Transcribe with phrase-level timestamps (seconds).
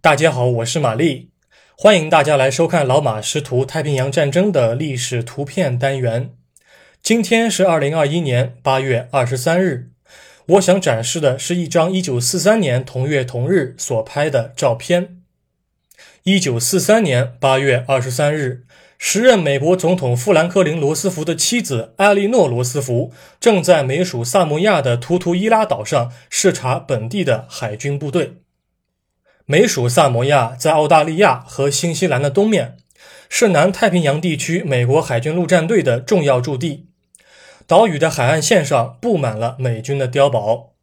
[0.00, 1.30] 大家好，我是玛丽，
[1.76, 6.34] 欢迎大家来收看老马识图太平洋战争的历史图片单元。
[7.02, 9.90] 今天是二零二一年八月二十三日，
[10.46, 15.18] 我想展示的是一张一九四三年同月同日所拍的照片。
[16.24, 18.64] 一九四三年八月二十三日，
[18.98, 28.41] 时任美国总统富兰克林·罗斯福的妻子艾莉诺·罗斯福正在美属萨摩亚的图图伊拉岛上视察本地的海军部队。
[29.46, 32.76] 美属萨摩亚在澳大利亚和新西兰的东面，
[33.28, 36.86] 是南太平洋地区美国海军陆战队的重要驻地。
[37.66, 40.74] 岛屿的海岸线上布满了美军的碉堡。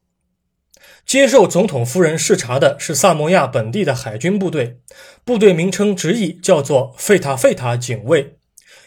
[1.05, 4.79] 接受总统夫人视察的是萨摩亚本地的海军部队，
[5.23, 8.37] 部队名称直译叫做费塔费塔警卫，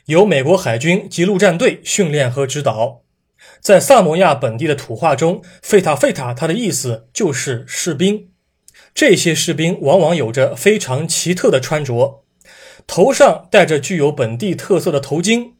[0.06, 3.02] 由美国海军及陆战队训练和指导。
[3.60, 8.31] 在萨摩亚本地的土话中，费塔费塔它的意思就是士兵。
[8.94, 12.24] 这些士兵往往有着非常奇特的穿着，
[12.86, 15.52] 头上戴着具有本地特色的头巾，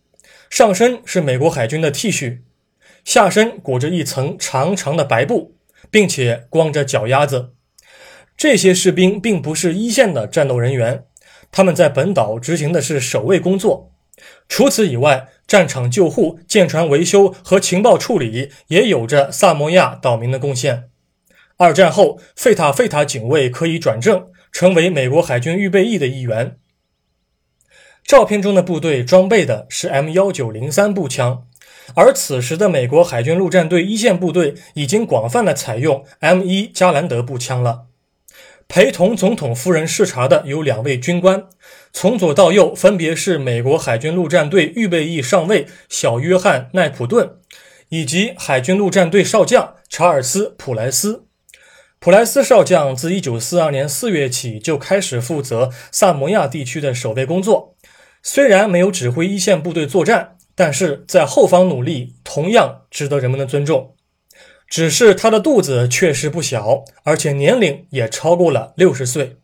[0.50, 2.40] 上身是美国海军的 T 恤，
[3.04, 5.56] 下身裹着一层长长的白布，
[5.90, 7.54] 并且光着脚丫子。
[8.36, 11.04] 这些士兵并不是一线的战斗人员，
[11.50, 13.92] 他们在本岛执行的是守卫工作。
[14.48, 20.90] 除此以外，战场救护、舰船维修和情报处理也有着萨摩亚岛民的贡献。
[21.62, 26.56] 二战后，费塔费塔警卫可以转正，成为美国海军预备役的一员。
[28.04, 31.44] 照片中的部队装备的是 M 幺九零三步枪，
[31.94, 37.82] 而此时的美国海军陆战队一线部队已经广泛的采用 M 一加兰德步枪了。
[38.66, 41.44] 陪同总统夫人视察的有两位军官，
[41.92, 47.36] 从左到右分别是美国海军陆战队预备役上尉小约翰奈普顿，
[47.90, 51.28] 以及海军陆战队少将查尔斯普莱斯。
[52.02, 57.76] 普莱斯少将自1942年4月起就开始负责萨摩亚地区的守备工作，
[58.24, 63.94] 虽然没有指挥一线部队作战，但是在后方努力同样值得人们的尊重。
[64.66, 69.36] 只是他的肚子确实不小，而且年龄也超过了六十岁。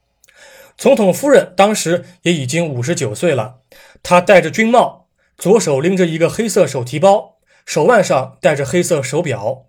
[0.77, 3.59] 总统夫人当时也已经五十九岁了，
[4.03, 9.68] 她戴着军帽，左手拎着一个黑色手提包，手腕上戴着黑色手表。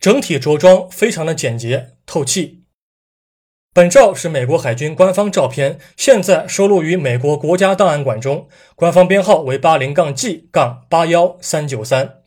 [0.00, 2.64] 整体着装非常的简洁透气。
[3.72, 12.22] 本照是美国海军官方照片，现在收录于美国国家档案馆中，官方编号为八零杠 G 杠八幺三九三。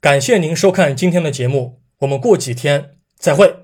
[0.00, 3.61] 感谢您收看今天的节目，我们过几天再会。